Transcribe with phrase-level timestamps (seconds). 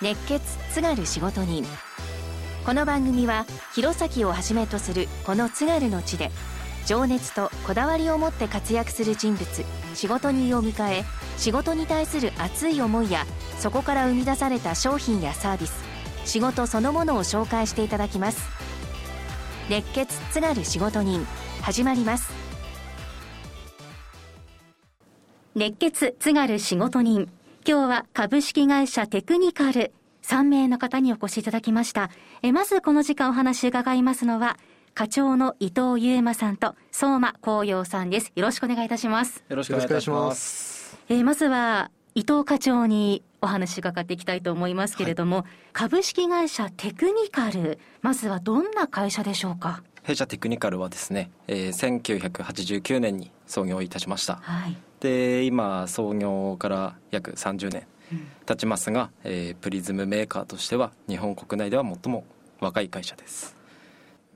[0.00, 0.40] 熱血
[0.72, 1.64] 津軽仕事人。
[2.64, 6.30] この番組は弘前をはじめとするこの津軽の地で
[6.86, 9.44] 情熱とこだわりを持って活躍する人物
[9.94, 11.04] 仕事人を迎え
[11.36, 13.26] 仕事に対する熱い思いや
[13.58, 15.82] そこから生み出された商品やサービス
[16.24, 18.48] 仕事そのものを紹介していただきます。
[19.68, 21.26] 熱血津軽仕事人
[21.60, 22.30] 始まります。
[25.56, 27.28] 熱血津軽仕事人。
[27.68, 29.92] 今日は株式会社テクニカル。
[30.22, 32.08] 3名の方にお越しいただきました。
[32.40, 34.56] えまずこの時間お話伺いますのは
[34.94, 38.32] 課長の伊藤優馬さんと相馬光陽さんです。
[38.34, 39.44] よろしくお願いいたします。
[39.50, 40.98] よろしくお願いいたします。
[41.10, 49.82] えまずは伊藤課長にお話伺っていきたいと思いますけれども、はい、株式会社テクニカルまずはどんな会社でしょうか？
[50.04, 57.86] 弊社テクニカルはですね、えー、1989年に創業いたしました、はい、で今創業から約30年
[58.46, 62.24] 経ちますが、うん、えー、プリズムメーカーとしては日本国内では最も
[62.60, 63.56] 若い会社です。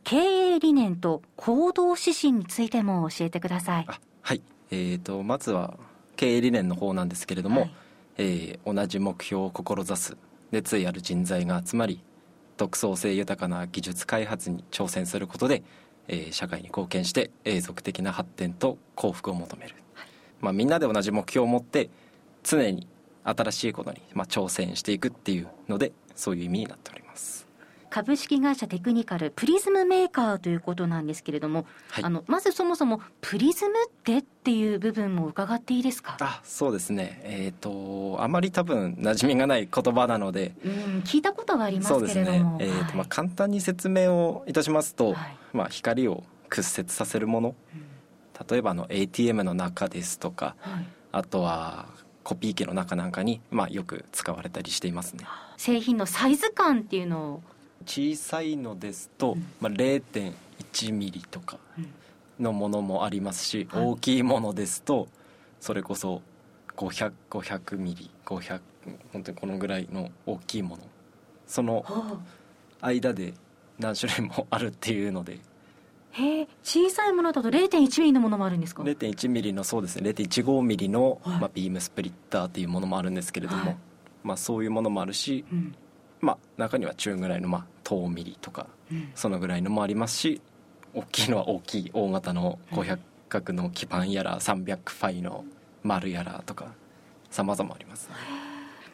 [0.05, 3.87] 経営理念と行動指針についても教えてください。
[4.21, 5.77] はい、えーとまずは
[6.17, 7.75] 経営理念の方なんですけれども、はい、
[8.19, 10.17] えー、同じ目標を志す
[10.53, 12.01] 熱意ある人材が集まり
[12.57, 15.63] 独創性豊かな技術開発に挑戦することで、
[16.09, 20.09] えー、社会に貢献して永続的な発展と幸福を求める、はい、
[20.43, 21.89] まあ、みんなで同じ目標を持って
[22.43, 22.87] 常に
[23.25, 27.47] 新しいことに、まあ、挑戦していくっていうのでそういう意味になっております。
[27.89, 36.17] 株式会社テクニカルプリズムメーカーということなんですけれども、はい、あのまずそもそもプリズムってっていう部分も伺っていいですか？
[36.19, 37.21] あそうですね。
[37.23, 40.73] えっ、ー、とあまり多分馴染みがない言葉なのでうん
[41.05, 47.82] 聞いたことはありますけれども、ね、えーとまあ、簡単に説明をいたしますと、はい、まあ、光を屈折させるもの、うん、
[48.49, 51.87] 例えばの ATM の中ですとか、はい、あとは
[52.23, 55.25] コピー機の中なんかに、まあ、よく使われたりしていますね。
[55.57, 57.43] 製品のサイズ感っていうのを。
[57.85, 61.59] 小さいのですと、まあ、0.1ミリとか
[62.39, 65.09] のものもありますし、大きいものですと
[65.61, 66.23] それこそ
[66.77, 68.61] 500 500ミリ500
[69.13, 70.83] 本当にこのぐらいの大きいもの。
[71.47, 71.85] その
[72.81, 73.35] 間で
[73.79, 75.39] 何種類もあるっていうので。
[76.13, 80.11] へえ小さいものだと0.1ミリのものもあるんですか？0.1ミリのそうですね。
[80.11, 83.77] 0.15ミリの、はい、まあ、ビームスプリッターっていうものもあるんですけれども、はい、
[84.23, 85.75] まあ、そういうものもあるし、うん、
[86.21, 90.41] まあ、中には中ぐらいの、まあ、等ミリとか、うん、そのぐらいのもありますし
[90.95, 92.99] 大きいのは大きい大型の500
[93.29, 95.45] 角の基板やら300ファイの
[95.83, 96.75] 丸やらとか
[97.31, 98.15] 様々あります、ね、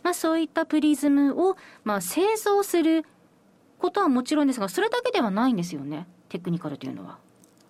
[0.02, 3.04] まあ、そういったプリズムを、まあ、製造する
[3.78, 7.18] ことはもちろんですがそれだけではないんですよねテクニカルというのは？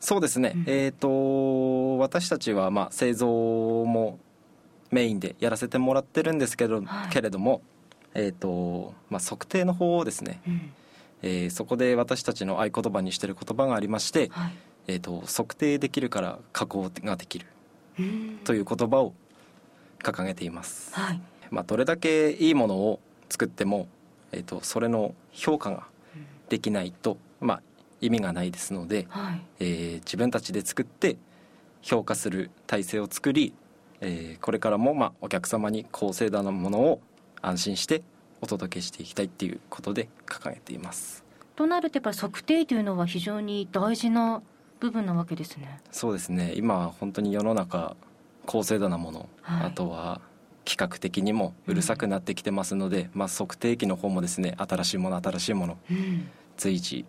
[0.00, 3.26] そうですね、うん、えっ、ー、と私たちはまあ製造
[3.84, 4.18] も
[4.90, 7.62] メインでやらせてもらってるんですけど、はい、けれども
[8.14, 10.72] えーとまあ、測定の方をですね、うん、
[11.22, 14.52] えー、そこで私たちの合言葉にしている言葉がありまして、はい、
[14.88, 17.46] えーと、測定できるから加工ができる
[18.44, 19.12] という言葉を
[20.02, 21.20] 掲げています、はい、
[21.50, 22.98] まあ、どれだけいいものを
[23.28, 23.86] 作っても、
[24.32, 25.86] えーと、それの評価が
[26.48, 27.62] できないと、まあ、
[28.00, 31.16] 意味がないですので、はい、えー、自分たちで作って
[31.82, 33.54] 評価する体制を作り、
[34.00, 37.00] えー、これからもまあお客様に高精度なものを
[37.40, 38.02] 安心して
[38.40, 41.24] お届けしていきたいっていうことで掲げています。
[41.56, 44.42] となるとやっぱり測定というのは非常に大事な
[44.78, 45.80] 部分なわけですね。
[45.90, 46.52] そうですね。
[46.54, 47.96] 今本当に世の中
[48.46, 50.20] 高精度なもの、はい、あとは
[50.64, 57.04] 規格的にもうるさくなってきてますので、うん、まあ、測定器の方もですね新しいもの新しいもの、うん、随時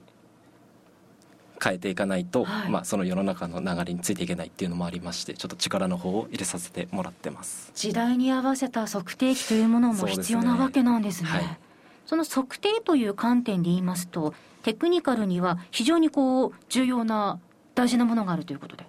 [1.62, 7.72] 変えていかないと、はい、まあ、その世の中の流れについていけないっていうのもありましてちょっと力の方を入れさせてもらってます。
[7.76, 11.30] 時代に合わせた測定器というものも必要なわけなんですね。
[11.30, 11.58] そ、ねはい、
[12.06, 14.34] その測定という観点で言いますと
[14.64, 17.40] テクニカルには非常にこう重要な
[17.76, 18.86] 大事なものがあるということで。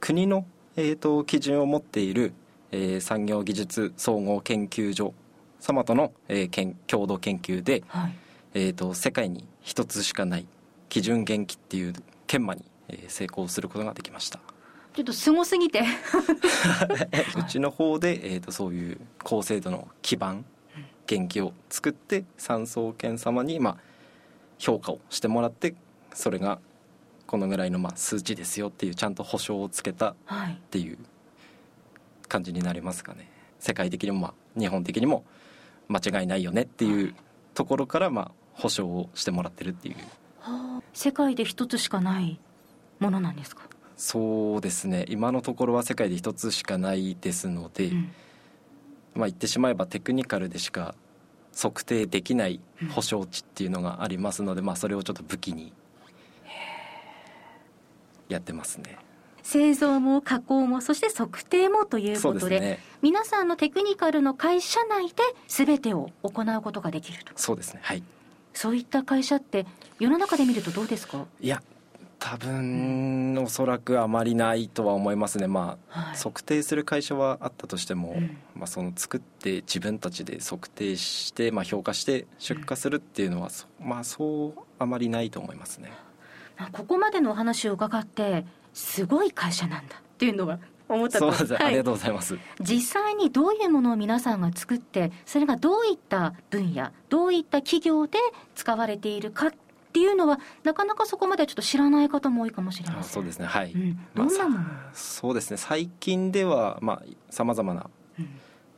[0.00, 0.44] 国の、
[0.76, 2.34] えーと、基準を持っている、
[2.72, 5.14] えー、産業技術総合研究所
[5.60, 8.14] 様との、えー、けん共同研究で、はい、
[8.52, 10.46] えーと世界に一つしかない
[10.94, 11.92] 基準元気っていう
[12.26, 12.64] 研磨に
[13.08, 14.40] 成功することができました。
[14.94, 15.82] ちょっとすごすぎて。
[17.38, 20.44] うちの方で、えーと、そういう高精度の基盤
[21.06, 23.76] 元気を作って産総研様に、まあ、
[24.58, 25.74] 評価をしてもらって
[26.12, 26.60] それが
[27.26, 30.16] このぐらいのまあ数値ですよっていうちゃんと保証をつけたっ
[30.70, 30.98] ていう
[32.28, 33.30] 感じになりますかね。
[33.58, 35.24] 世界的にもまあ日本的にも
[35.88, 37.14] 間違いないよねっていう
[37.54, 39.96] ところからまあ保証をしてもらってるっていう
[40.94, 42.40] 世界で一つしかない
[43.00, 43.62] ものなんですか？
[43.96, 45.04] そうですね。
[45.08, 48.12] 今のところは世界で一つしかないですので、うん、
[49.14, 50.94] まあ言ってしまえばテクニカルでしか
[51.56, 52.60] 測定できない
[52.90, 55.72] 保証値っていうのがありますので、まあ、それをちょっと武器に
[58.28, 58.98] やってますね。
[59.42, 65.14] 製造も加工もそして測定もということで、ね、皆さんのテクニカルの会社内で
[65.46, 67.32] 全てを行うことができると。
[67.36, 67.80] そうですね。
[67.82, 68.02] はい
[68.54, 69.66] そういった会社って
[69.98, 71.26] 世の中で見るとどうですか？
[71.40, 71.62] いや
[72.20, 85.92] 多分、おそらくあまりないとは思いますね、まあ、はい、測定する会社はあったとしても、うん、まあ、その作って自分たちで測定して、まあ、評価して出荷するっていうのは、うん、まあ、そうあまりないと思いますね。
[86.72, 92.38] ここまでのお話を伺ってすごい会社なんだっていうのは思ったそうです、はい、ありがとうございます。
[92.60, 98.18] 実際にどういうものを皆さんが作ってそれがどういった分野どういった企業で
[98.54, 99.52] 使われているかっ
[99.92, 103.12] ていうのはなかなかそこまでちょっと知らない方も多いかもしれません。
[103.12, 103.46] そうですね。
[103.46, 105.56] はい、うん、どんなもの、まあ、そうですね。
[105.56, 107.88] 最近ではまあさまざまな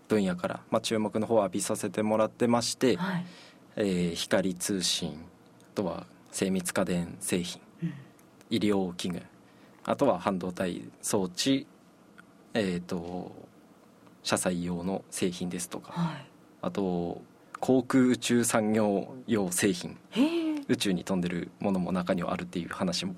[0.09, 3.27] 分野から、まあ、注目の方を浴びさせてもらってまして、はい、
[3.77, 5.15] えー、光通信あ
[5.75, 7.95] とは精密家電製品、うん、
[8.51, 9.23] 医療器具
[9.85, 11.67] あとは半導体装置
[12.59, 13.33] えーと、
[14.23, 16.27] 車載用の製品ですとか、はい、
[16.63, 17.23] あと
[17.61, 19.97] 航空宇宙産業用製品
[20.69, 23.15] 宇宙に飛んでるものも中にはあるっていう話も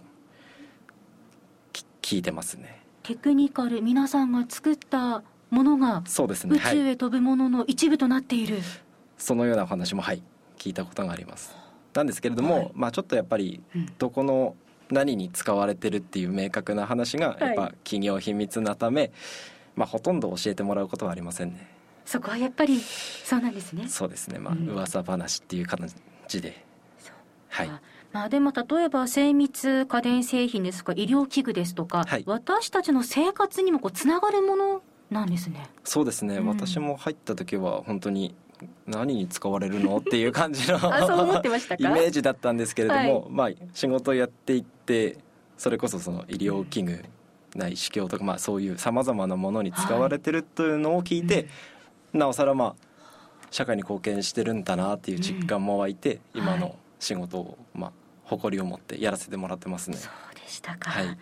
[2.02, 2.82] 聞いてますね。
[3.02, 8.64] テクニカル皆さんが作ったものがそうですね宇宙へ飛ぶものの一部となっている、はい、
[9.16, 10.22] そのようなお話もはい
[10.58, 11.56] 聞いたことがあります。
[11.94, 13.62] なんですけれども、はい、まあちょっとやっぱり
[13.98, 14.56] どこの
[14.90, 19.10] 何に使われてるっていう明確な話がやっぱ企業秘密なため、はい、
[19.76, 21.68] まあ、ほとんど教えてもらうことはありませんね。
[22.04, 23.86] そこはやっぱりそうなんですね。
[23.88, 24.38] そうですね。
[24.38, 25.88] まあ、噂話っていう感
[26.26, 26.64] じで。
[27.48, 27.70] はい。
[28.12, 35.68] まあ、でも例えば精密家電製品ですとか医療器具ですとか、はい、私たちの生活にもこうつながるものなんですね。
[35.84, 38.34] そうですね、うん、私も入った時は本当に
[38.86, 39.98] 何に使われるの？
[39.98, 45.18] っていう感じのイメージだったんですけれども、はい、まあ仕事やっていって
[45.56, 47.04] それこそその医療器具
[47.54, 51.46] ない市況とか、まあ、そういうさまざまなものに使われてるというのを聞いて、はい、
[52.18, 52.74] なおさらまあ
[53.50, 57.92] 社会に貢献してるんだなっていう実感も湧いて、うん、今の仕事をまあ
[58.24, 59.96] 誇りを持ってやらせてもらってますね。
[59.96, 61.18] そうでしたか、はい。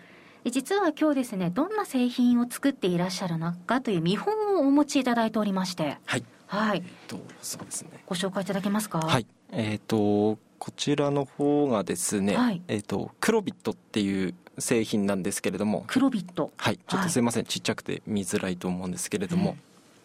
[0.51, 5.97] 実は今日ですねどんな製品を作っていらっしゃるのかという見本をお持ちいただいておりまして。
[6.05, 6.77] はいはい。
[6.77, 7.89] えっと、そうですね。
[8.05, 8.99] ご紹介いただけますか？
[8.99, 9.25] はい。
[9.51, 15.83] えっ、ー、と、こちらの方がですね、はい、えっ、と、クロビットっていう製品なんですけれども。
[15.87, 16.51] クロビット。
[16.57, 16.79] はい。
[16.87, 19.57] ちょっとすいません、はい、ちっちゃくて見づらいと思うんですけれども、うん、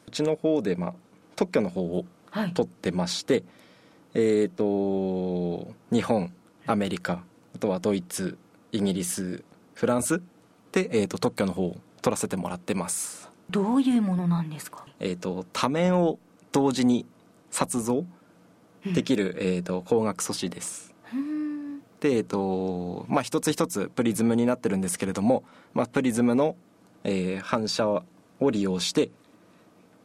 [0.08, 0.94] うちの方で、まあ、
[1.36, 2.04] 特許の方を
[2.54, 3.44] 取ってまして、はい、
[4.14, 6.32] えっ、ー、と、日本、
[6.66, 7.22] アメリカ、
[7.54, 8.36] あとはドイツ、
[8.72, 9.42] イギリス、
[9.74, 10.20] フランス
[10.72, 13.30] で、えっ、ー、と、特許の方を取らせてもらってます。
[13.50, 14.86] どういうものなんですか？
[15.00, 16.18] えっ、と、多面を
[16.52, 17.06] 同時に
[17.50, 18.04] 撮像
[18.84, 20.94] できる、えーと、光学素子です。
[22.00, 26.56] で、えーとまあ、一つ一つプリズムになってるんですけれども、まあ、プリズムの、
[27.04, 29.10] えー、反射を利用して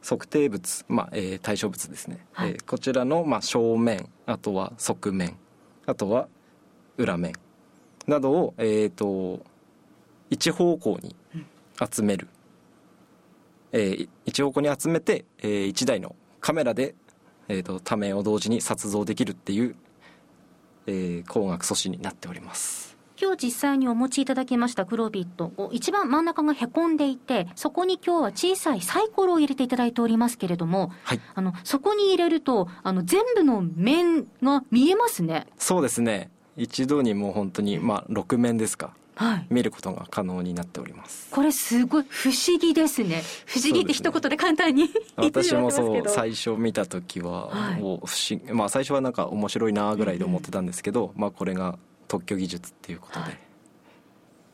[0.03, 5.37] 測定物、まあえー、対象物ですね、はい、えー、こちらの、まあ、正面あとは側面
[5.87, 6.27] あとは
[6.97, 7.33] 裏面
[8.05, 9.43] などを、えーと、
[10.29, 11.15] 一方向に
[11.93, 12.27] 集める、
[13.71, 16.15] えー、一方向に集めて、えー、1台の
[16.47, 16.95] カメラで、
[17.49, 19.75] えーと、多面を同時に撮像できるっていう、
[20.85, 22.95] えー、光学素子になっております。
[23.21, 25.51] 今日実際にお持ちいただきましたクロビット。
[25.73, 35.47] 一番真ん中がへこんでいてそこに今日は小さいサイコロを入れていただいておりますけれども、はい、あのそこに入れるとあの全部の面が見えますね。
[35.57, 36.31] そうですね。
[36.55, 38.85] 一度にもう本当にまあ6面ですか。
[38.85, 38.95] はい、
[39.49, 41.27] 見ることが可能になっております。
[41.31, 43.23] これすごい不思議ですね。
[43.45, 53.37] 不思議って一言で簡単に、ね、私もそう最初見た時は、はい、もう不思議まあ最初はなんか面白いなぐらいで思ってたんですけど、うん、まあこれが特許技術っていうことで、はい、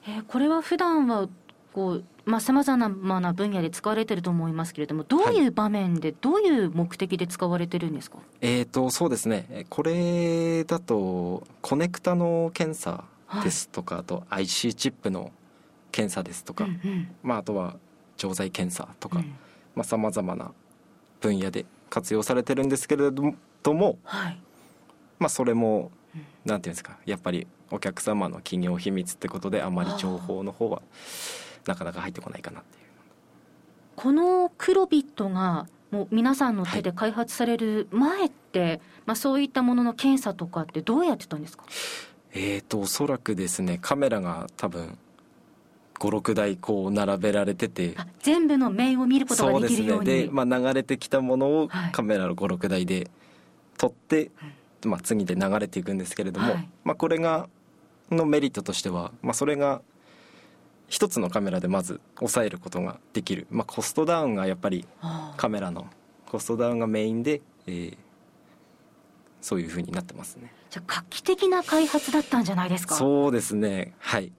[0.08, 1.28] えー、これは普段は
[1.74, 13.04] こうまあ、さまざまな分野で使われてると思いますけれども、どういう場面で、どういう目的で使われてるんですか、えーと、そうですね、これだと、コネクタの検査
[13.42, 15.32] ですとか、はい、あと IC チップの
[15.92, 17.78] 検査ですとか、うんうん、まあ、あとは
[18.18, 19.24] 錠剤検査とか
[19.84, 20.52] さまざ、まな
[21.20, 24.40] 分野で活用されてるんですけれども、はい、
[25.20, 25.92] まあ、それも
[26.46, 30.82] なんていうんですかやっぱりお客様の企業秘密ってことであまり情報の方は
[31.66, 32.84] なかなか入ってこないかなっていう。
[33.96, 41.66] このクロビットがもう皆さんの手で開発される前って、はい、まあ、そういったものの検査とかってどうやってたんですか？
[42.34, 44.98] えーとおそらくですねカメラが多分
[46.00, 50.06] 56台こう並べられてて全部の面を見ることができるように。
[50.06, 53.10] で、ね、まあ、流れてきたものをカメラの56台で
[53.78, 54.32] 撮って、
[54.86, 56.70] まあ、次で流れていくんですけれども、はい。
[56.84, 57.48] まあ、これが
[58.12, 59.82] のメリットとしては、まあ、それが
[60.90, 65.88] 一つのカメラでまず抑えることができる、まあ、コストダウンがやっぱりあカメラの
[66.26, 67.98] コストダウンがメインで、えー
[69.44, 72.96] そういうふうになってますねじゃあ画期的な開発だったんじゃないですか？
[72.96, 73.94] そうですね。
[74.00, 74.32] はい。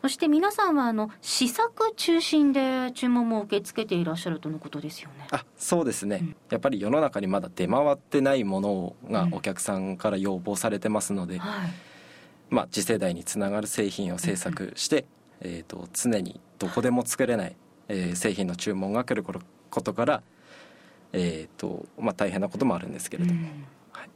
[0.00, 5.26] そして皆さんはあの試作中心で注文も受け付けていらっしゃるとのことですよね。
[5.32, 6.36] あそうですね、うん。
[6.48, 9.34] やっぱり世の中にまだ出回ってないものがうん。
[9.34, 11.70] お客さんから要望されてますので、はい。
[12.48, 15.04] まあ、次世代につながる製品を製作して、
[15.42, 17.56] えー、と常にどこでも作れない、
[17.88, 20.22] えー製品の注文が来ることから、
[21.12, 23.46] えーとまあ、大変なこともあるんですけれども、うん。
[23.46, 23.54] はい、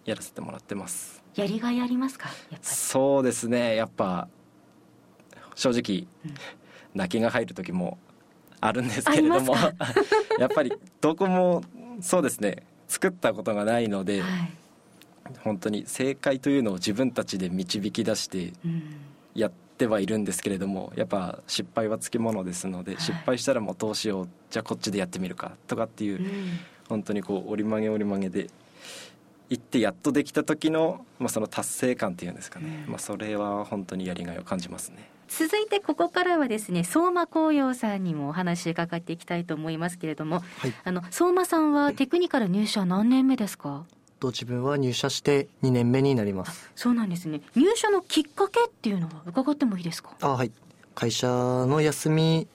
[0.04, 1.22] やらせてもらってます。
[1.36, 2.28] やりがいありますか？
[2.62, 3.76] そうですね。
[3.76, 4.28] やっぱ
[5.54, 6.34] 正直、うん。
[6.94, 7.98] 泣きが入る時も
[8.60, 9.72] あるんですけれどもあ
[10.40, 11.62] やっぱりどこも
[12.00, 12.64] そうですね。
[12.88, 14.20] 作ったことがないので、り。
[14.20, 14.50] はい。
[15.44, 18.82] 本当に正解というのを自分たちで導き出してうん。
[19.34, 23.00] やってはいるんですけれどもやっぱ失敗はつきものですので、はい。
[23.00, 24.28] 失敗したらもうどうしよう。
[24.50, 26.58] じゃあこっちでやってみるかとかっていう、うん。
[26.88, 28.50] 本当にこう折り曲げ折り曲げで
[29.50, 32.92] 行ってやっとできた時の、まあ、その達成感っていうんですかね、うん。
[32.92, 35.10] まあ、それは本当にやりがいを感じますね。
[35.28, 40.74] 続いてここからはですね相馬紅葉さんにもお話伺っていきたいと思いますけれども、はい。
[40.84, 43.84] あの相馬さんはテクニカル入社何年目ですか？
[44.18, 46.70] と自分は入社して2年目になります。
[46.74, 47.42] そうなんですね。
[47.56, 50.10] 入社のきっかけっていうのは伺ってもいいですか？
[50.20, 50.52] あはい。
[50.94, 52.46] 会社の休み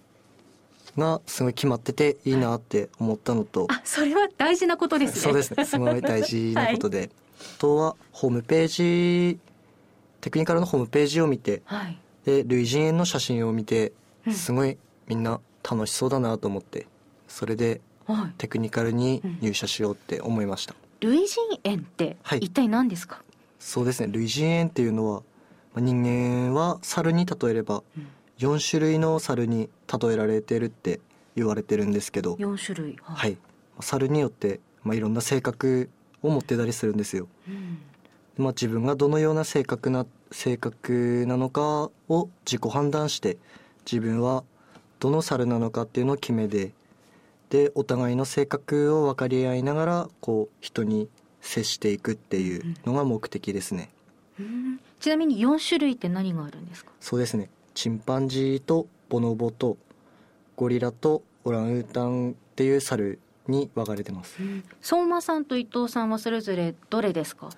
[0.97, 5.21] がすごい決まってていいなって思ったのと、あそれは大事なことですね。
[5.21, 5.65] そうですね。
[5.65, 7.09] すごい大事なことで、
[7.39, 9.39] あとはホームページ
[10.21, 11.61] テクニカルのホームページを見て。
[11.65, 11.99] はい。
[12.25, 13.93] で類人猿の写真を見て
[14.25, 14.33] うん。
[14.33, 16.87] すごいみんな楽しそうだなと思って。
[17.27, 18.33] それではい。
[18.37, 22.39] テクニカルに入社しようって思いました、類人猿ってはい。
[22.39, 23.21] 一体何ですか、
[23.59, 24.11] そうですね。
[24.11, 25.23] 類人猿っていうのは
[25.73, 28.07] まあ人間は猿に例えればうん
[28.39, 29.69] 4種類の猿に
[30.01, 30.99] 例えられてるって
[31.35, 32.97] 言われてるんですけど、4種類。
[33.01, 33.33] はい。
[33.33, 33.37] い、
[33.79, 35.89] 猿によって、まあ、いろんな性格
[36.21, 37.77] を持ってたりするんですよ、うん。
[38.37, 43.37] まあ、自分がどのような性格な性格なのかを自己判断して
[43.89, 44.43] 自分は
[44.99, 46.73] どの猿なのかっていうのを決めて
[47.49, 51.07] でお互いの性格を分かり合いながらこう人に
[51.41, 53.89] 接していくっていうのが目的ですね、
[54.39, 54.79] うん。
[54.99, 56.91] ちなみに4種類って何があるんですか？
[56.99, 59.77] そうですねチンパンジーとボノボと
[60.55, 64.37] ゴリラとオランウータンっていう猿に分かれてます。
[64.81, 67.49] 相馬さんと伊藤さんはそれぞれどれですか？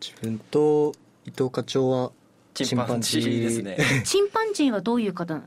[0.00, 0.92] 自分と
[1.26, 2.12] 伊藤課長は
[2.54, 3.40] チンパンジー。
[3.42, 3.76] ですね。
[4.04, 5.40] チンパンジーはどういう方な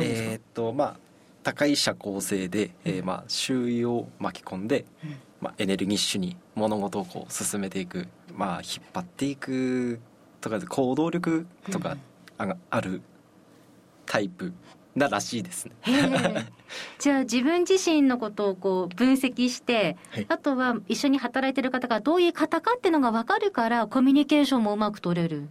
[0.00, 0.96] んですか、えーっとまあ
[1.44, 5.16] 高い社交性で、えーまあ、周囲を巻き込んで、うん。
[5.40, 9.98] まあ、エネルギッシュに物事をこう進めていく、まあ、引っ張っていく
[10.40, 11.96] とかで行動力とか
[12.38, 13.02] あある
[14.06, 14.52] タイプ
[14.94, 15.72] ならしいですね。
[16.98, 20.26] じゃあ自分自身のことをこう分析して、はい。
[20.28, 25.48] あとは一緒に働いてる方がどういう方かっていうのが分かるからコミュニケーションもうまく取れる。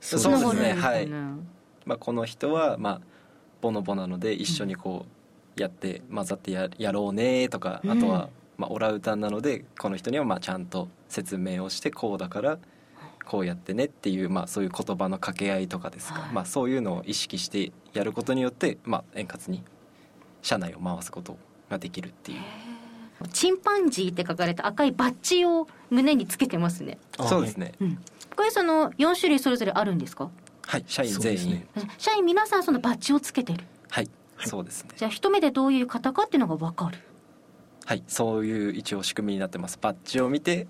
[0.00, 0.72] そうですね。
[0.72, 1.06] はい。
[1.06, 3.00] まあ、この人は、まあ、
[3.60, 5.06] ボノボなので一緒にこ
[5.56, 7.90] うやって混ざってややろうねとか、うん。
[7.92, 8.28] あとは、
[8.58, 12.58] まあ、オラウータンなのでこの人にはまあちゃんと説明をしてこうだから
[13.26, 16.32] こうやってねっていう、まあ、そういう言葉の掛け合いとかですか、はい。
[16.32, 19.62] まあ、そういうのを意識してやることによって、まあ、円滑に
[20.42, 21.36] 社内を回すこと
[21.68, 22.38] ができるっていう。
[23.32, 27.72] チンパンジーって書かれた赤いバッジを胸につけてますね、あそうですね。
[27.80, 27.98] うん、
[28.36, 30.30] これその4種類それぞれあるんですか？
[30.66, 31.66] はい社員全員、ね
[31.96, 33.64] 社員皆さんそのバッジをつけてる。
[33.88, 34.10] はい
[34.44, 34.90] そうですね。
[34.96, 36.98] じゃあ一目でどういう方かっていうのが分かる。
[37.86, 39.78] はいそういう一応仕組みになってます。
[39.80, 40.66] バッジを見て、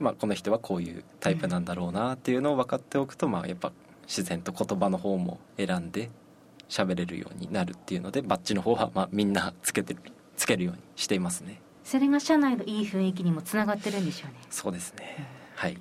[0.00, 3.72] まあ、この人はこういうタイプなんだろうなっていうのを分かっておくと、まあ、やっぱ
[4.06, 6.10] 自然と言葉の方も選んで
[6.68, 10.00] 喋れるようになるっていうのでバッジの方はまあみんなつけてる
[10.36, 11.60] つけるようにしていますね。
[11.84, 14.38] それが社内のいい雰囲気にもつながってるんでしょうね。
[14.50, 15.26] そうですね。
[15.54, 15.78] はい。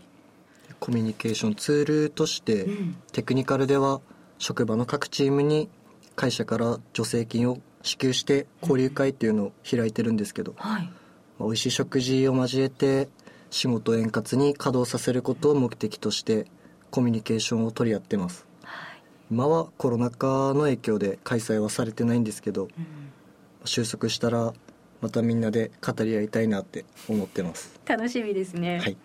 [0.80, 2.98] コミュニケーションツールとして、うん。
[3.12, 4.02] テクニカルでは
[4.38, 5.70] 職場の各チームに
[6.16, 10.84] 会社から助成金を支給して交流会っていうのを開いてるんですけど、はい。
[10.84, 10.92] ま
[11.42, 13.10] あ美味しい食事を交えて
[13.50, 16.46] 仕事を円滑に稼働させることを目的として
[16.92, 18.46] コミュニケーションを取り合ってます。
[18.64, 18.98] はい
[19.30, 22.72] 今はコロナ禍の影響で開催はされてないんですけどうん。
[23.66, 24.54] 収束したら
[25.02, 27.78] またみんなで語り合いたいなって思ってます。
[27.86, 28.98] 楽しみですね、はい。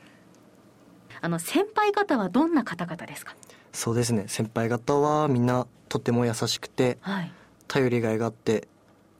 [1.20, 3.34] あの先輩方はどんな方々ですか？
[3.72, 4.24] そうですね。
[4.28, 7.32] 先輩方はみんなとても優しくてはい。
[7.66, 8.68] 頼りがいがあって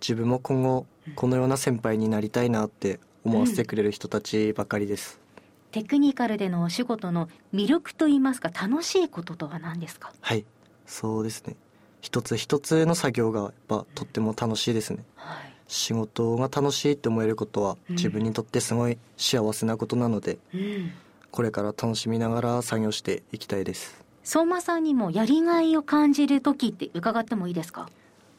[0.00, 0.87] 自分も今後
[1.17, 5.21] このような先輩になりたいなって思わせてくれる人たちばかりです、
[5.71, 10.12] テクニカルでのお仕事の魅力といいますか楽しいこととは何ですか？
[10.21, 10.45] はい。
[10.87, 11.57] そうですね。
[12.00, 20.91] 一つ一つの作業がやっぱとっても楽しいですね、はい、仕事が楽しいって思えることは自分にとってすごい幸せなことなので、うん、
[21.31, 24.02] これから楽しみながら作業していきたいです。
[24.25, 27.88] 相馬さんにもやりがいを感じる時って伺ってもいいですか？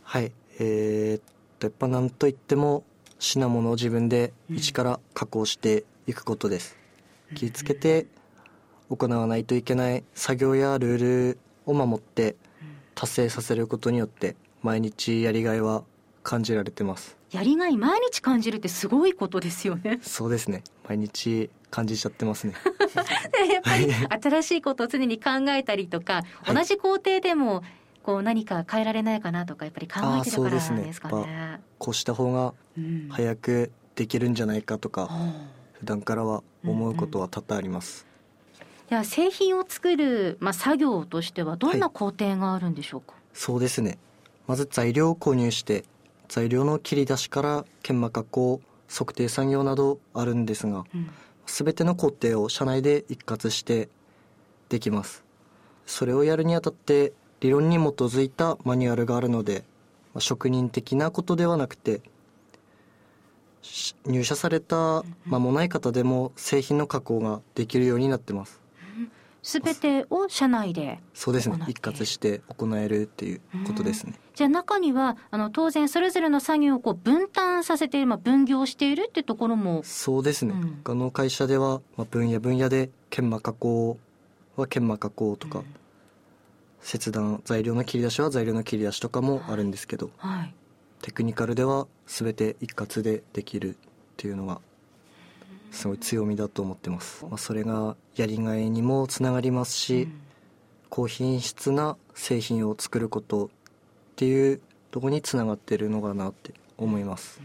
[0.04, 0.34] はい。
[0.60, 1.24] えー、っ
[1.60, 2.84] とやっぱ何といっても
[3.24, 6.78] 品物を自分で一から加工していくことです、
[7.32, 8.06] うん、気をつけて
[8.90, 11.00] 行わないといけない作業やルー
[11.32, 12.36] ルを守って
[12.96, 15.86] 達成させることによって毎日やりがいは
[16.22, 17.18] 感じられてます。
[17.32, 20.00] やりがい毎日感じるってすごいことですよね。
[20.02, 20.64] そうですね。
[20.88, 22.54] 毎日感じちゃってますね。
[23.52, 27.64] やっぱり新しいことを常に考えたりとか、はい、同じ工程でも
[28.04, 32.54] こう何か変えられないかなとかやっぱり考えてるからなんですかね、ね、こうした方が
[33.10, 35.34] 早くできるんじゃないかとか、うん、
[35.74, 38.06] 普段からは思うことは多々あります、
[38.90, 43.98] では製品を作る、まあ、作業としてはどんな工程があるんでしょうか、はい、そうですね。
[44.48, 45.86] まず材料を購入して
[46.28, 51.10] 材料の切り出しから研磨加工測定作業などあるんですが、うん、
[51.46, 53.88] 全ての工程を社内で一括して
[54.70, 55.24] できます。
[55.86, 59.66] それをやるにあたって理論に基づいたマニュアルがあるので、
[60.14, 62.02] まあ、職人的なことではなくて
[64.06, 68.62] 入社された間もない方でも製品の加工ができるようになってます。
[69.42, 71.58] すべてを社内でそうですね。
[71.68, 79.82] 一括して行えるっていうことですね、じゃあ中にはあの当然それぞれの作業をこう分担させて、まあ、分業しているっていうところも。
[79.84, 83.98] そうですね、うん、他の会社では、まあ、分野分野で研磨加工
[84.56, 85.66] は研磨加工とか、うん、
[86.84, 90.54] 切断材料の切り出しは材料の切り出しとかもあるんですけど、はい、
[91.02, 93.76] テクニカルでは全て一括でできるっ
[94.18, 94.60] ていうのが
[95.72, 100.14] すごい強みだと思ってます、まあ、それがやりがいにもつながりますし、うん、
[100.90, 103.50] 高品質な製品を作ることっ
[104.18, 107.42] ていうとこにつながってるのかなって思います、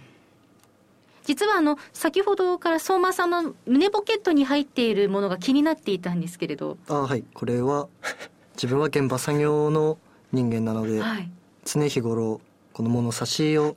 [1.25, 6.79] 実はあの先ほどから相馬さんの胸ポケットに入っているものが気になっていたんですけれど。
[6.89, 7.25] あはい。
[7.35, 7.89] これは
[8.61, 9.99] 自分は現場作業の
[10.33, 11.31] 人間なので、はい、
[11.65, 12.41] 常日頃
[12.73, 13.77] この物差しを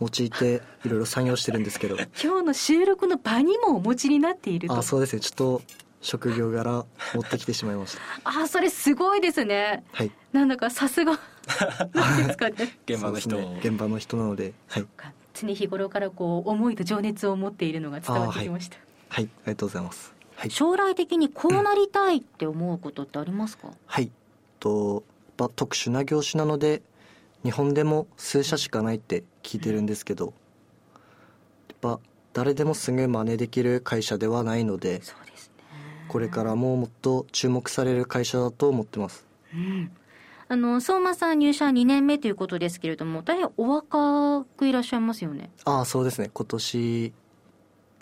[0.00, 1.96] 用いていろいろ作業してるんですけど。
[2.22, 4.76] 今日の収録の場にもお持ちになっていると。
[4.76, 5.20] あそうですね。
[5.20, 5.62] ちょっと
[6.02, 8.00] 職業柄持ってきてしまいました。
[8.42, 9.82] あそれすごいですね。
[9.92, 10.10] はい。
[10.32, 11.18] なんだかさすが。
[11.94, 12.78] なんですかね。
[12.86, 14.86] 現場の人、ね、現場の人なのではい。
[15.32, 18.76] 常日頃からこう思いと情熱を持っているのが伝わってきました。
[19.08, 24.10] はい、はい、ありがとうございます、はい、将来的にこうなりたいって思うことってありますか、はい。
[24.58, 25.04] と
[25.36, 26.80] 特殊な業種なので
[27.44, 30.32] 日本でも数社しかないって聞いてるんですけど、
[31.68, 32.00] やっぱ
[32.32, 35.02] 誰でもすぐ真似できる会社ではないので
[36.08, 39.90] これからももっと注目される会社だと思ってます、うん、
[40.48, 45.50] あの相馬さん入社2年目ということですけれども大変お若くいらっしゃいますよね。
[45.64, 46.30] ああそうですね。
[46.32, 47.12] 今年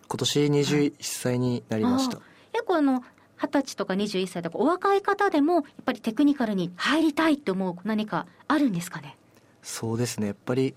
[0.09, 2.19] 今年21歳になりました、
[2.53, 3.05] 結構あの
[3.37, 9.17] 二十歳とか21歳とかお若い方でもやっぱりテクニカルに入りたいって思う何かあるんですかね？
[9.63, 10.29] そうですね。
[10.29, 10.75] やっぱり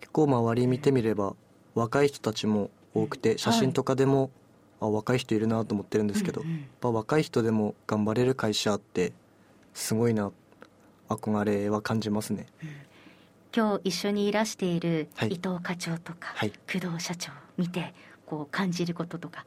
[0.00, 1.34] 結構周り見てみれば
[1.74, 4.30] 若い人たちも多くて写真とかでも、はい、
[4.82, 9.12] あ若い人いるなと思ってるんですけど、うんうん、やっぱ若い人でも頑張れる会社って
[9.72, 10.30] すごいな
[11.08, 12.68] 憧れは感じますね、うん、
[13.54, 17.94] 今日一緒にいらしている伊藤課長とか、はい、工藤社長見て
[18.26, 19.44] こう感じることとか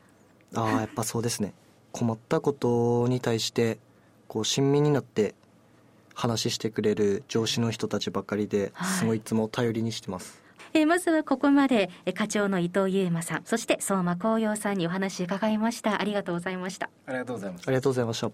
[0.55, 1.53] ああやっぱそうですね。
[1.91, 3.79] 困ったことに対して
[4.27, 5.35] こう親身になって
[6.13, 10.41] 話してくれる上司の人たちばかりで、すごいいつも頼りにしてます。
[10.73, 16.01] えー、まずはここまで課長の伊藤優馬さんそして相馬光陽さんにお話伺いました。
[16.01, 16.89] ありがとうございました。
[17.05, 17.63] ありがとうございます。
[17.67, 18.31] ありがとうございました。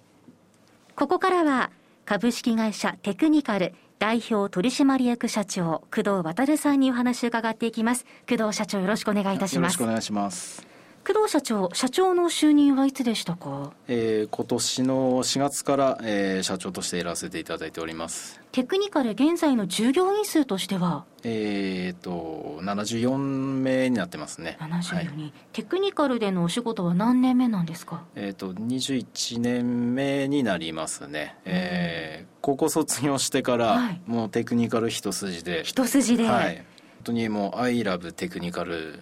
[0.95, 1.71] ここからは
[2.06, 8.06] 株式会社テクニカル代表取締役社長工藤渉さんにお話伺っていきます。
[8.28, 9.73] 工藤社長よろしくお願いいたします。
[9.73, 10.73] よろしくお願いします
[11.06, 18.39] 工藤社長社長の就任はいつでしたか、えー、今年の4月から、えー、社長としていらせていただいております。
[18.54, 21.04] テクニカル現在の従業員数としては？
[21.24, 24.58] えっ、ー、と74名になってますね。
[24.62, 28.04] 74人、はい、テクニカルでのお仕事は何年目なんですか？
[28.16, 35.63] えっ、と21年目になりますね、えー、高校卒業してから、はい、もうテクニカル一筋で。
[35.66, 36.30] 一筋で。
[36.30, 36.56] はい。
[36.56, 36.63] 本
[37.06, 39.02] 当にもう「アイラブテクニカル」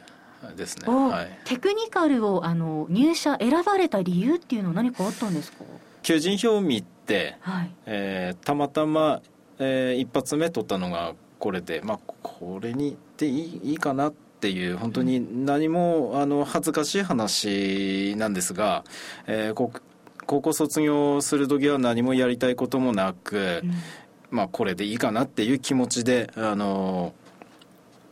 [0.56, 5.64] ですね、はい、テクニカルをあの入社選ばれた理由っていうのは何かあったんですか？
[6.04, 7.72] 求人票を見て、はい。
[7.86, 9.22] えー、たまたま、
[9.60, 18.84] えー、一発目取ったのがこれで、まあ、これにでいいいいかなっっていう本当に何もあの恥ずかしい話なんですが、
[19.28, 19.72] えー、
[20.26, 23.72] 高校卒業する時は何もやりたいこともなく、うん、
[24.32, 27.14] まあこれでいいかなっていう気持ちであの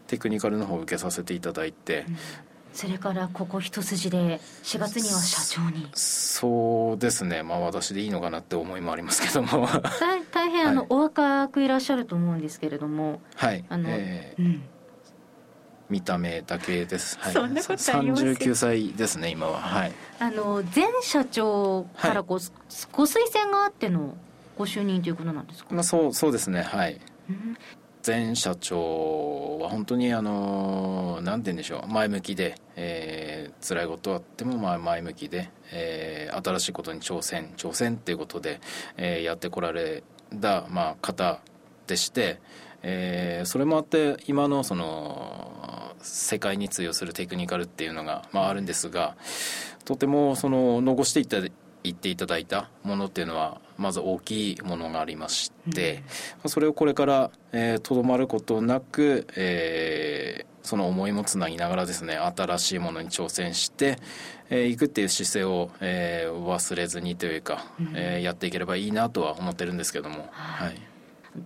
[0.09, 2.17] テクニカルの方を受けさせていただいて、うん、
[2.73, 5.87] それからここ一筋で4月には社長に。
[5.93, 7.43] そうですね。
[7.43, 9.67] まあ私でいいのかなって思いもありますけども。
[10.31, 13.21] 大変あの、はい、お若くいらっしゃると思うんですけれども。
[13.35, 13.63] はい。
[13.69, 14.61] あの、えー、うん。
[15.91, 17.17] 見た目だけです。
[17.19, 19.59] はい、そんなことあります39歳ですね今は。
[19.59, 19.91] はい。
[20.19, 22.43] あの前社長からご,、はい、
[22.91, 24.15] ご推薦があっての
[24.57, 25.73] ご就任ということなんですか？
[25.73, 26.63] まあそうそうですね。
[26.63, 26.99] はい。
[27.29, 27.57] うん
[28.05, 38.61] 前社長は本当にあの何て言うんでしょう前向きで、えー、辛いことあってもまあ前向きで、えー、新しいことに挑戦挑戦っていうことで、
[38.97, 40.03] えー、やってこられ
[40.41, 41.41] た、まあ、方
[41.87, 42.39] でして、
[42.83, 49.17] えー、それもあって今のその世界に通用するテクニカルっていうのが、まあ、あるんですが
[49.83, 51.41] とてもその残していった
[51.83, 56.03] 言っていただいたものっていうのはまず大きいものがありまして、
[56.43, 63.95] うん、それをこれからとど、えー、まることなく、えー、その思いもつなぎながらですね新しいものに挑戦してい、
[64.49, 70.81] えー、くっていう姿勢を、えー、忘れずにというか、うん、えー、やっていければいいなとは思ってるんですけども、はい、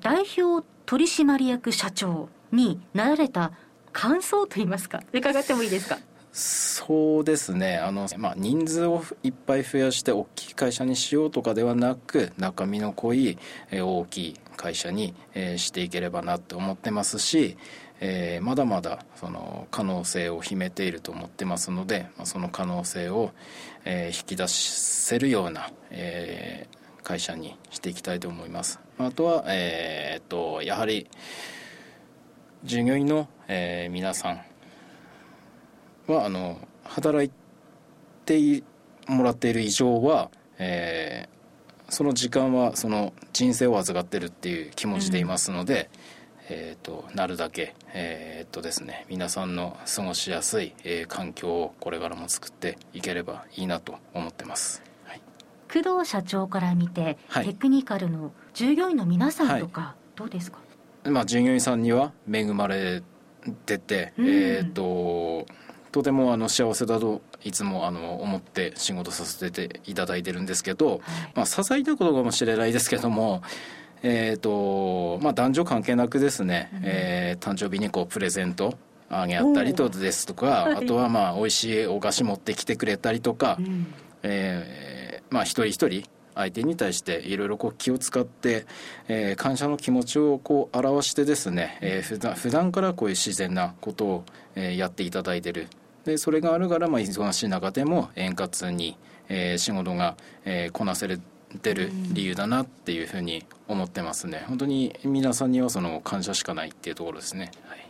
[0.02, 3.52] 代表取締役社長になられた
[3.92, 6.00] 感想といいますか伺ってもいいですか？
[6.36, 7.78] そうですね。
[7.78, 13.38] あの、まあ、人数をいっぱい増やして大きい会社にしようとかではなく中身の濃い、
[13.70, 17.56] え、大きい会社に、え、していければなって思ってますし、
[18.00, 23.32] えー、まだまだその可能性を秘めていると思ってますので、ま、その可能性を、
[23.86, 26.68] え、引き出せるような、え、
[27.04, 28.80] 会社にしていきたいと思います。
[28.98, 31.08] あとは、えー、っとやはり
[32.64, 34.42] 従業員の、え、皆さん
[36.08, 37.32] はあの働い
[38.26, 38.64] て
[39.08, 45.90] もらっている以上は、えー、その時間はその人生を預かってるっていう気持ちでいますので、
[46.50, 54.82] うん、えーと、なるだけ、えー、っとですね、皆さんの過ごしやすい、えー、環境をこれからも作っていければいいなと思ってます。
[55.06, 55.22] はい、
[55.72, 60.60] 工藤社長から見て、はい、テクニカルの従業員の皆さんとか、どうですか、
[61.06, 63.04] まあ、従業員さんには恵まれ
[63.66, 65.46] てて、うん、えっ、と
[65.94, 71.00] とてもあの幸せだといつもあの思って仕事させていただいてるんですけど、はい、
[71.36, 73.44] まあ、些細なことかもしれないですけども、
[74.02, 78.76] えーとまあ、男女関係なくですね、うん、えー、誕生日にこうプレゼント
[79.08, 88.66] あげあったりとですとか、あとはまあ美味しいお菓子持ってきてくれたりとか、うん、えー、まあ、一人一人相手に対していろいろ気を使って、
[89.08, 94.24] えー、感謝の気持ちをこう表してですね、えー、普段普段からこういう自然なことを、
[94.56, 95.68] えー、やっていただいてる
[96.06, 98.98] でそれがあるからまあ忙しい中でも円滑に、
[99.30, 101.20] えー、仕事が、えー、こなせれ
[101.62, 104.44] てる理由だなっていうふうに思ってますね。
[104.48, 107.86] 本当に皆さんにはその感謝しかないっていうところですね、はい、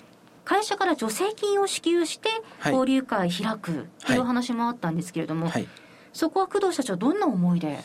[0.45, 2.29] 会社から助成金を支給して
[2.65, 5.67] 交流会開くという話もあったんですけれども、はい、
[6.11, 7.79] そこは工藤社長どんな思いで？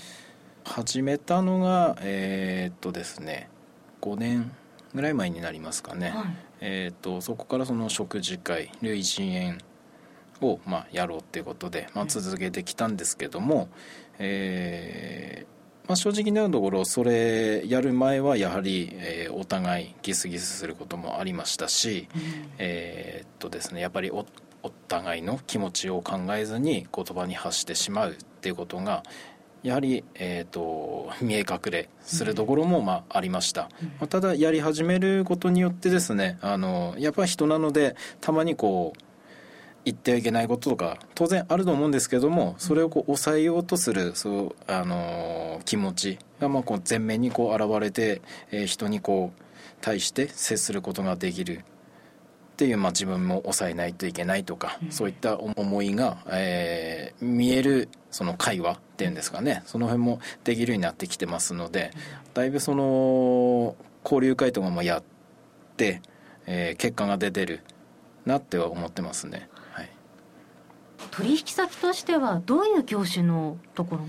[0.64, 3.48] 始めたのがえー、っとですね
[4.02, 4.52] 5年
[4.94, 6.24] ぐらい前になりますかね、はい、
[6.60, 9.58] えー、っとそこからその食事会類人猿
[10.40, 13.68] をまあやろうっていうことで、まあ、続けてきたんですけども、
[14.18, 22.22] えーまあ、正直なところそれやる前はやはり、えー、お互いギスギスすることもありましたし、うん、
[22.58, 24.26] えー、っとですねやっぱりお
[24.62, 29.02] お互いの気持ちを考えずに言葉に発してしまうっていうことが
[29.62, 39.02] やはり、えーと、見え隠れするところも、まあ、ありました、うん、まあ、ただやり始めることによってですねあのやっぱり人なのでたまにこう
[39.88, 48.20] 言ってはいけないこととか当然あると思うんですけどもそれをこう抑えようとするそう、あのー、気持ちがまあこう前面にこう現れて、
[48.50, 49.42] えー、人にこう
[49.80, 51.64] 対して接することができる。
[52.52, 59.62] っていう、まあ、自分も抑えないといけないとか、うん、そういった思いが、えー、見えるその会話っていうんですかね。
[59.64, 61.92] その辺もできるようになってきてますので
[62.34, 65.02] だいぶその交流会とかもやっ
[65.76, 66.02] て、
[66.46, 67.60] えー、結果が出てる
[68.26, 69.48] なっては思ってますね。
[71.18, 74.08] 取引先としてはどういう業種のところが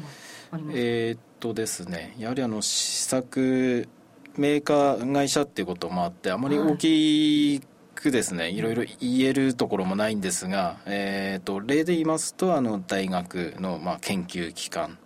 [0.52, 0.82] ありますか？
[0.84, 3.90] えー、っとですねやはりあの試作
[4.38, 7.62] メーカー会社っていうこともあってあまり大き
[7.96, 15.00] くですね、はい、いろいろ言えるところもないんですが、えー、と例で言いますとあの大学のまあ研究機関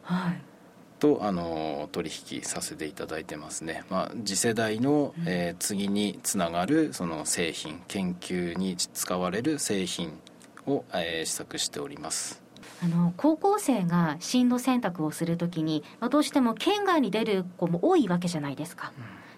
[1.00, 10.20] とあの取引させていただいてますね、まあ、次世代の、えー、次につながるその製品研究に使われる製品
[10.68, 12.42] を、えー、試作しております。
[12.84, 18.92] あの高校生が進路選択をするときに、まあ、どうしても県外に出る子も多いわけじゃないですか。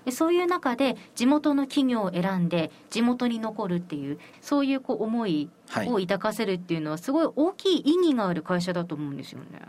[0.03, 5.49] でそういう中で地元の企業を選んで地元に残るっていうそういうこう思い
[5.88, 9.61] を抱かせるっていうのはすごい大きい意義がある会社だと思うんですよね。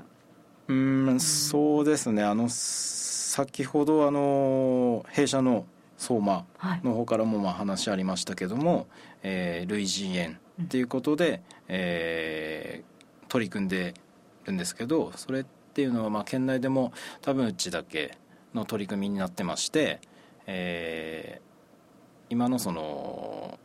[0.68, 2.22] うん、そうですね。
[2.22, 5.64] あの先ほどあの弊社の
[5.96, 6.44] 相馬
[6.82, 8.86] の方からもまあ話ありましたけども、はい、
[9.22, 13.94] えー、類人猿っていうことで、えー、取り組んで
[14.46, 18.16] るんですけどそれっていうのはまあ県内でも多分うちだけ
[18.54, 20.00] の取り組みになってまして、
[20.46, 21.46] えー、
[22.30, 23.58] 今のその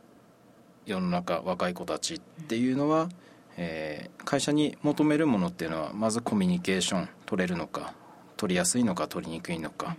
[0.84, 3.08] 世の中若い子たちっていうのは、
[3.56, 7.94] えー、会社に求めるものっていうのはまずコミュニケーション取れるのか
[8.36, 9.96] 取りやすいのか取りにくいのか、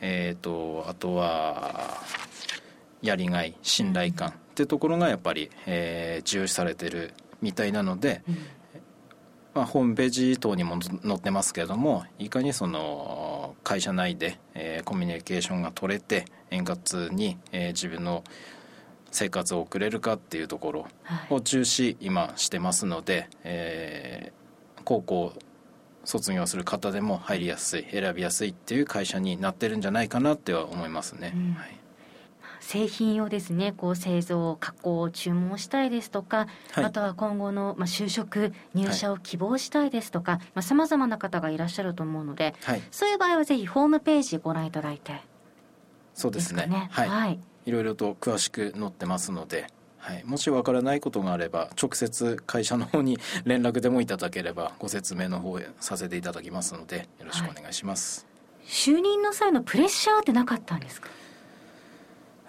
[0.00, 2.02] えーと、あとは
[3.00, 7.12] やりがい信頼感っていうところがやっぱり、えー、重視されてる
[7.42, 8.22] みたいなので、
[9.52, 18.22] まあ、ホームページ等にも載ってますけれどもいかにその会社内で、えー、コミュニケーションが取れて円滑に、えー、自分の
[19.10, 20.86] 生活を送れるかっていうところ
[21.30, 25.32] を重視今してますので、はい、えー、高校
[26.04, 31.32] 卒業する方でも入りやすい選びやすいっていう会社になってるんじゃないかなっては思いますね。
[31.34, 31.54] うん。
[31.54, 31.83] はい
[32.64, 45.20] 製品をですねこう製造加工注文したいですとか、はい、あとは今後の、まあ、就職入社を希望したいですとかさまざ、まな方がいらっしゃると思うので、はい、そういう場合はぜひホームページご覧いただいて。
[46.14, 49.66] そうですね、ね、はい、はい、いろいろと詳しく載ってますので
[49.98, 58.26] はい、もしわからないことがあれば直接会社の方に連絡でもいただければご説明の方へさせていただきますのでよろしくお願いします、
[58.58, 61.08] はい、就任の際のプレッシャーってなかったんですか？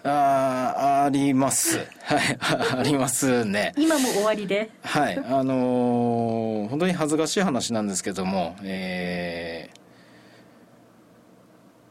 [0.08, 1.78] ああります。
[2.02, 2.38] はい。
[2.78, 3.72] ありますね。
[3.76, 4.70] 今も終わりで。
[4.82, 5.18] はい。
[5.18, 9.78] あのー、本当に恥ずかしい話なんですけどもえー、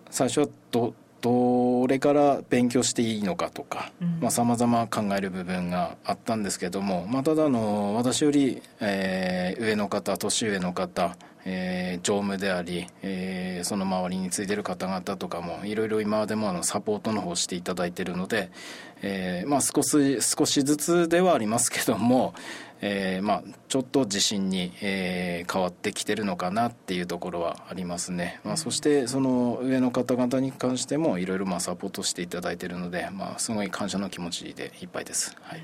[0.10, 3.92] 最初はどどれから勉強していいのかとか
[4.30, 18.52] さまざ、ま考える部分があったんですけども、まあ、ただの私より、えー、上の方年上の方えー、常務であり、えー、その周りについてる方々とかもいろいろ今までもあのサポートの方していただいてるので、
[19.04, 22.34] えーまあ、少し少しずつではありますけども、
[22.82, 35.36] えーまあ、ちょっと自信に、えー、変わってきてるのかなっていうところはありますね、まあ、そしてその上の方々に関してもいろいろまあサポートしていただいてるので、まあ、すごい感謝の気持ちでいっぱいです。
[35.42, 35.64] はい。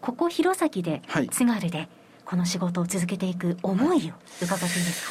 [0.00, 1.88] ここ弘前で、津軽で
[2.28, 4.12] この仕事を続けていく思いを
[4.42, 5.08] 伺っていいです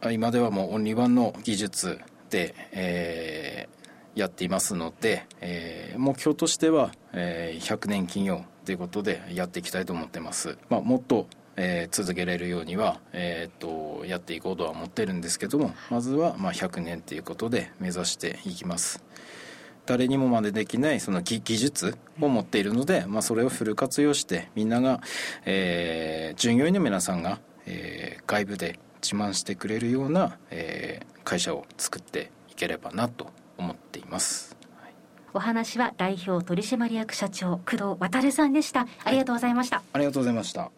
[0.00, 0.12] か？
[0.12, 1.98] 今ではもうオンリーワンの技術
[2.30, 19.04] で、えー、やっていますので、えー、目標としては、えー、100年企業ということでやっていきたいと思ってます、まあ、もっとえー、続けられるようには、えーと、やっていこうとは思ってるんですけどもまずはまあ100年ということで目指していきます。
[19.86, 25.00] 誰にも真似できないその技術を持っているので、まあ、それをフル活用してみんなが、
[25.44, 34.56] えー、従業員の皆さんが、えー、外部で自慢してくれるような、えー、会社を作っていければなと思っています。
[35.34, 38.86] お話は代表取締役社長工藤渉さんでした。
[39.02, 40.70] ありがとうございました、はい、ありがとうございました。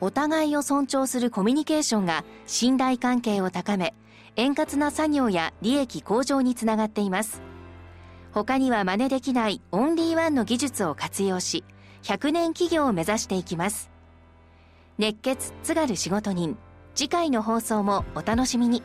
[0.00, 3.94] お互いを尊重するコミュニケーションが信頼関係を高め
[4.36, 7.42] 円滑な作業や利益向上につながっています。
[8.32, 11.64] 他には真似できないオンリーワンの技術を活用し
[12.02, 13.90] 100年企業を目指していきます。
[14.98, 16.56] 熱血津軽仕事人。
[16.94, 18.82] 次回の放送もお楽しみに。